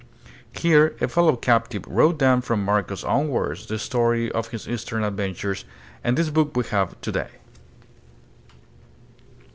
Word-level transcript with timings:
Here 0.53 0.95
a 0.99 1.07
fellow 1.07 1.35
captive 1.35 1.83
wrote 1.85 2.17
down 2.17 2.41
from 2.41 2.65
Marco's 2.65 3.03
own 3.03 3.27
words 3.27 3.67
the 3.67 3.77
story 3.77 4.31
of 4.31 4.47
his 4.47 4.67
eastern 4.67 5.03
adventures, 5.03 5.63
and 6.03 6.17
this 6.17 6.31
book 6.31 6.57
we 6.57 6.63
have 6.65 6.99
to 7.01 7.11
day. 7.11 7.29